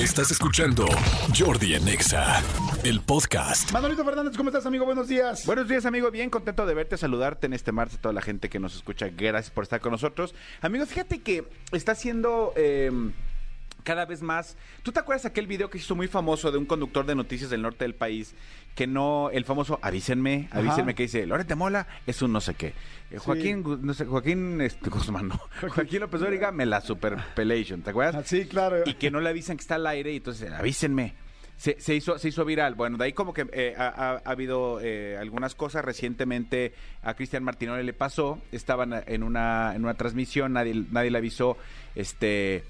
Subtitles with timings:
[0.00, 0.86] Estás escuchando
[1.38, 2.42] Jordi en Exa,
[2.84, 3.70] el podcast.
[3.70, 4.86] Manolito Fernández, ¿cómo estás, amigo?
[4.86, 5.44] Buenos días.
[5.44, 6.10] Buenos días, amigo.
[6.10, 9.10] Bien contento de verte, saludarte en este martes, toda la gente que nos escucha.
[9.14, 10.34] Gracias por estar con nosotros.
[10.62, 12.90] Amigo, fíjate que está haciendo eh,
[13.80, 14.56] cada vez más.
[14.82, 17.62] ¿Tú te acuerdas aquel video que hizo muy famoso de un conductor de noticias del
[17.62, 18.34] norte del país?
[18.74, 20.94] Que no, el famoso avísenme, avísenme, Ajá.
[20.94, 22.74] que dice, Lorete Mola es un no sé qué.
[23.10, 25.40] Eh, Joaquín, Gu- no sé, Joaquín este, Guzmán, no.
[25.70, 28.14] Joaquín López Dóriga me la superpelation, ¿te acuerdas?
[28.14, 28.82] Ah, sí, claro.
[28.86, 31.14] y que no le avisan que está al aire y entonces avísenme.
[31.56, 32.74] Se, se hizo, se hizo viral.
[32.74, 35.84] Bueno, de ahí como que eh, ha, ha- ha habido eh, algunas cosas.
[35.84, 36.72] Recientemente
[37.02, 38.40] a Cristian Martinoli le pasó.
[38.50, 41.58] Estaban en una, en una transmisión, nadie, nadie le avisó
[41.94, 42.64] este,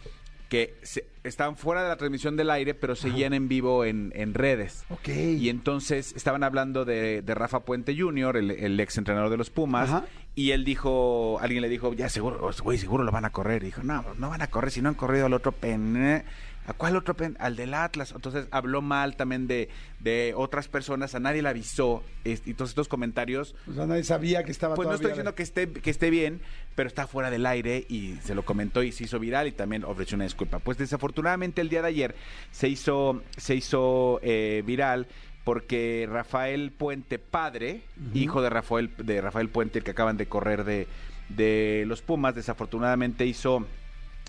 [0.50, 4.34] que se- estaban fuera de la transmisión del aire, pero seguían en vivo en, en
[4.34, 4.84] redes.
[4.90, 5.08] Ok.
[5.08, 9.50] Y entonces estaban hablando de, de Rafa Puente Jr., el, el ex entrenador de los
[9.50, 10.04] Pumas, Ajá.
[10.34, 13.62] y él dijo, alguien le dijo, ya seguro, güey, seguro lo van a correr.
[13.62, 16.24] Y dijo, no, no van a correr, si no han corrido al otro pen.
[16.66, 17.36] ¿A cuál otro pen?
[17.40, 18.12] Al del Atlas.
[18.14, 22.04] Entonces habló mal también de, de otras personas, a nadie le avisó.
[22.22, 25.14] Es- Y todos estos comentarios, O sea, nadie sabía que estaba pues no estoy todavía-
[25.32, 26.42] diciendo que esté, que esté bien,
[26.76, 29.84] pero está fuera del aire y se lo comentó y se hizo viral y también
[29.84, 30.58] ofreció una disculpa.
[30.60, 30.76] Pues
[31.10, 32.14] desafortunadamente el día de ayer
[32.52, 35.08] se hizo, se hizo eh, viral
[35.42, 37.82] porque Rafael Puente padre,
[38.14, 40.86] hijo de Rafael, de Rafael Puente, el que acaban de correr de,
[41.28, 43.66] de los Pumas, desafortunadamente hizo,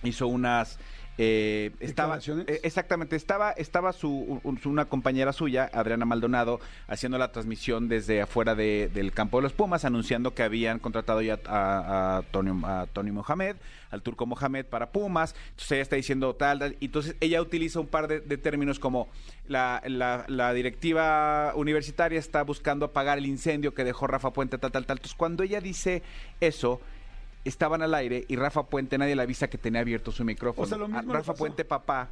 [0.04, 0.80] hizo unas
[1.18, 2.18] eh, estaba
[2.48, 7.90] eh, exactamente estaba estaba su, un- su- una compañera suya Adriana Maldonado haciendo la transmisión
[7.90, 12.22] desde afuera de- del campo de los Pumas anunciando que habían contratado ya a, a
[12.32, 13.58] Tony a Tony Mohamed
[13.92, 15.36] al turco Mohamed para Pumas.
[15.50, 18.80] Entonces ella está diciendo tal, tal, y entonces ella utiliza un par de, de términos
[18.80, 19.10] como
[19.50, 24.72] la, la- la directiva universitaria está buscando apagar el incendio que dejó Rafa Puente tal
[24.72, 24.98] tal tal.
[24.98, 26.04] Entonces cuando ella dice
[26.40, 26.80] eso
[27.46, 30.64] estaban al aire y Rafa Puente nadie le avisa que tenía abierto su micrófono.
[30.66, 31.34] O sea, lo mismo A le Rafa.
[31.34, 32.10] Puente papá,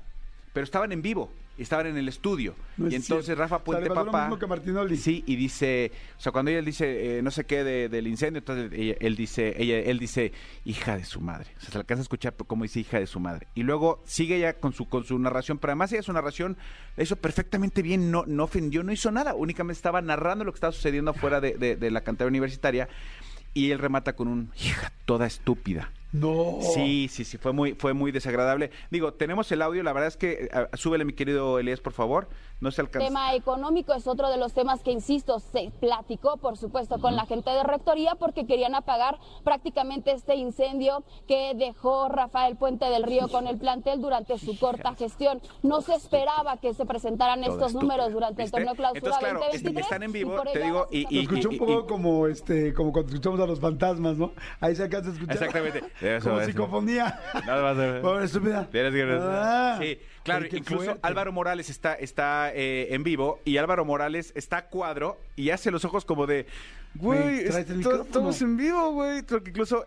[0.54, 2.56] pero estaban en vivo, estaban en el estudio.
[2.78, 3.42] No es y entonces cierto.
[3.44, 4.98] Rafa O sea, Puente le pasó lo papá mismo que Martinoli.
[4.98, 8.40] Sí, y dice, o sea, cuando ella dice eh, no sé qué de- del incendio,
[8.40, 10.32] entonces ella- él dice, ella él dice
[10.66, 11.52] hija de su madre.
[11.58, 13.46] O sea, se le alcanza a escuchar como dice hija de su madre.
[13.54, 16.58] Y luego sigue ella con su con su narración, pero además ella su narración
[16.98, 20.58] la hizo perfectamente bien, no no ofendió, no hizo nada, únicamente estaba narrando lo que
[20.58, 22.90] estaba sucediendo afuera de, de- de la cantera universitaria
[23.54, 25.92] y él remata con un hija toda estúpida.
[26.12, 26.58] No.
[26.74, 28.72] Sí, sí, sí, fue muy, fue muy desagradable.
[28.90, 32.28] Digo, tenemos el audio, la verdad es que, eh, súbele mi querido Elías, por favor,
[32.62, 33.08] no se alcanza.
[33.08, 37.26] tema económico es otro de los temas que, insisto, se platicó, por supuesto, con la
[37.26, 43.30] gente de Rectoría porque querían apagar prácticamente este incendio que dejó Rafael Puente del Río
[43.30, 45.42] con el plantel durante su corta gestión.
[45.64, 48.58] No se esperaba que se presentaran estos números durante ¿viste?
[48.58, 49.86] el torneo clausura Entonces, claro, 2023.
[49.86, 53.46] están en vivo, te digo, y- escuché un poco como este, como cuando escuchamos a
[53.46, 54.32] los fantasmas, ¿no?
[54.60, 55.36] Ahí se alcanza a escuchar.
[55.36, 55.84] Exactamente.
[56.02, 56.52] Eso, como eso.
[56.52, 57.20] psicofonía.
[57.46, 58.68] Nada más de- Pobre estúpida.
[58.72, 61.00] Vieras que- Ah, sí, claro, incluso fuerte.
[61.04, 65.72] Álvaro Morales está, está eh, en vivo y Álvaro Morales está a cuadro y hace
[65.72, 66.46] los ojos como de,
[66.96, 68.04] güey, Güey, tráete el esto- micrófono".
[68.04, 69.20] estamos en vivo, güey.
[69.20, 69.86] Incluso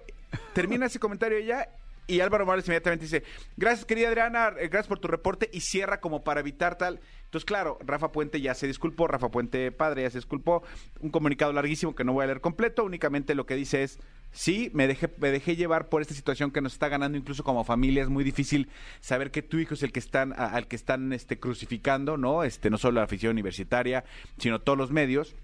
[0.52, 1.68] termina ese comentario ella
[2.12, 3.22] y Álvaro Morales inmediatamente dice,
[3.56, 7.00] gracias querida Adriana, eh, gracias por tu reporte y cierra como para evitar tal.
[7.24, 10.62] Entonces, claro, Rafa Puente ya se disculpó, Rafa Puente padre ya se disculpó,
[11.00, 13.98] un comunicado larguísimo que no voy a leer completo, únicamente lo que dice es,
[14.30, 17.64] sí, me dejé, me dejé llevar por esta situación que nos está ganando incluso como
[17.64, 18.68] familia, es muy difícil
[19.00, 22.44] saber que tu hijo es el que están, al que están este, crucificando, ¿no?
[22.44, 24.04] Este, no solo la afición universitaria,
[24.36, 25.34] sino todos los medios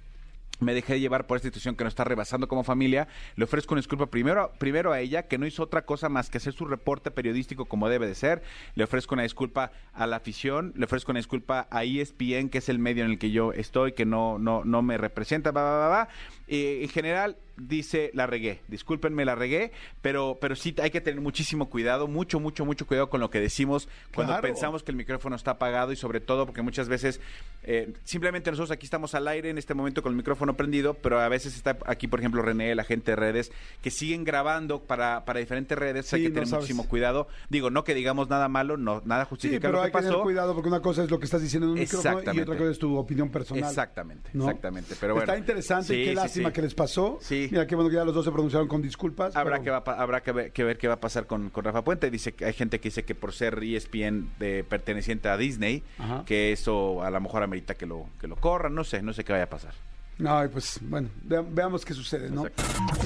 [0.61, 3.09] me dejé llevar por esta situación que nos está rebasando como familia.
[3.37, 6.39] Le ofrezco una disculpa primero, primero a ella, que no hizo otra cosa más que
[6.39, 8.43] hacer su reporte periodístico como debe de ser.
[8.75, 12.69] Le ofrezco una disculpa a la afición, le ofrezco una disculpa a ESPN, que es
[12.69, 15.79] el medio en el que yo estoy, que no, no, no me representa, va, va,
[15.79, 16.09] va, va.
[16.49, 18.61] Eh, en general, dice, la regué.
[18.69, 23.11] Discúlpenme, la regué, pero, pero sí hay que tener muchísimo cuidado, mucho, mucho, mucho cuidado
[23.11, 24.47] con lo que decimos cuando Claro.
[24.49, 27.21] pensamos que el micrófono está apagado y sobre todo porque muchas veces
[27.65, 31.21] eh, simplemente nosotros aquí estamos al aire en este momento con el micrófono prendido, pero
[31.21, 35.25] a veces está aquí, por ejemplo, René, la gente de redes, que siguen grabando para,
[35.25, 36.63] para diferentes redes, hay Sí, que no tener sabes.
[36.65, 37.29] muchísimo cuidado.
[37.51, 40.09] Digo, no que digamos nada malo, no nada Sí, justifica pero lo que hay que
[40.09, 42.57] tener cuidado porque una cosa es lo que estás diciendo en un micrófono y otra
[42.57, 43.65] cosa es tu opinión personal.
[43.69, 44.45] Exactamente, ¿no?
[44.45, 44.95] exactamente.
[45.01, 45.25] Pero bueno.
[45.33, 47.19] Está interesante y Sí, qué sí, lástima que les pasó.
[47.31, 49.37] Mira, qué bueno que ya los dos se pronunciaron con disculpas.
[49.37, 51.65] Habrá, pero- que, va, habrá que, ver, que ver qué va a pasar con, con
[51.65, 52.11] Rafa Puente.
[52.11, 56.25] Dice que hay gente que dice que por ser ESPN de, perteneciente a Disney, Ajá.
[56.27, 58.75] que eso a lo mejor amerita que lo, que lo corran.
[58.75, 59.73] No sé, no sé qué vaya a pasar.
[60.19, 62.45] No, pues bueno, vea- veamos qué sucede, ¿no?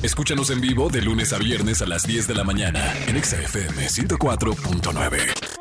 [0.02, 3.36] Escúchanos en vivo de lunes a viernes a las 10 de la mañana en Exa
[3.40, 5.51] FM 104.9.